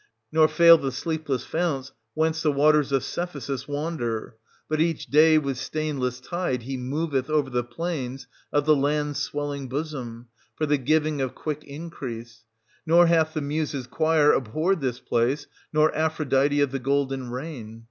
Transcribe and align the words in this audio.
Nor 0.31 0.47
fail 0.47 0.79
the 0.79 0.91
sleepless 0.91 1.45
founts 1.45 1.91
whence 2.15 2.41
the 2.41 2.51
waters 2.51 2.91
of 2.91 3.03
Cephisus 3.03 3.67
wander, 3.67 4.35
but 4.67 4.81
each 4.81 5.05
day 5.05 5.37
with 5.37 5.59
stainless 5.59 6.15
690 6.15 6.27
tide 6.57 6.63
he 6.65 6.75
moveth 6.75 7.29
over 7.29 7.51
the 7.51 7.63
plains 7.63 8.25
of 8.51 8.65
the 8.65 8.75
land's 8.75 9.19
swelling 9.19 9.69
bosom, 9.69 10.29
for 10.55 10.65
the 10.65 10.79
%\v\ng 10.79 11.21
of 11.21 11.35
quick 11.35 11.63
increase; 11.65 12.45
nor 12.83 13.05
hath 13.05 13.35
the 13.35 13.41
Muses' 13.41 13.85
quire 13.85 14.33
abhorred 14.33 14.81
this 14.81 14.99
place, 14.99 15.45
nor 15.71 15.93
Aphrodite 15.95 16.61
of 16.61 16.71
the 16.71 16.79
golden 16.79 17.29
rein. 17.29 17.79